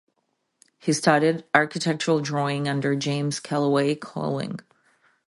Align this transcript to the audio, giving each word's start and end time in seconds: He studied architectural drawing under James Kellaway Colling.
He 0.79 0.93
studied 0.93 1.43
architectural 1.53 2.21
drawing 2.21 2.67
under 2.67 2.95
James 2.95 3.39
Kellaway 3.39 3.93
Colling. 3.99 4.59